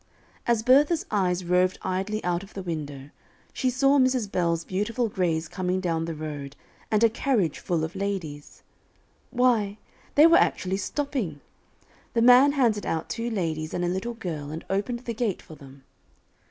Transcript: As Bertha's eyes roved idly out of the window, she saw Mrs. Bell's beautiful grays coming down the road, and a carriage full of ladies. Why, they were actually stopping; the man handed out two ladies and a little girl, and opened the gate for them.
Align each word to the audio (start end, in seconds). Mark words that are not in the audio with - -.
As 0.47 0.63
Bertha's 0.63 1.05
eyes 1.11 1.45
roved 1.45 1.77
idly 1.83 2.23
out 2.23 2.41
of 2.41 2.55
the 2.55 2.63
window, 2.63 3.11
she 3.53 3.69
saw 3.69 3.99
Mrs. 3.99 4.31
Bell's 4.31 4.63
beautiful 4.63 5.09
grays 5.09 5.47
coming 5.47 5.79
down 5.79 6.05
the 6.05 6.15
road, 6.15 6.55
and 6.89 7.03
a 7.03 7.07
carriage 7.07 7.59
full 7.59 7.83
of 7.83 7.95
ladies. 7.95 8.63
Why, 9.29 9.77
they 10.15 10.25
were 10.25 10.37
actually 10.39 10.77
stopping; 10.77 11.39
the 12.15 12.23
man 12.23 12.53
handed 12.53 12.87
out 12.87 13.09
two 13.09 13.29
ladies 13.29 13.75
and 13.75 13.85
a 13.85 13.89
little 13.89 14.15
girl, 14.15 14.49
and 14.49 14.65
opened 14.71 15.01
the 15.01 15.13
gate 15.13 15.39
for 15.39 15.53
them. 15.53 15.83